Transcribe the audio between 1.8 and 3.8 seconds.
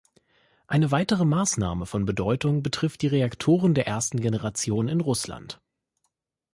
von Bedeutung betrifft die Reaktoren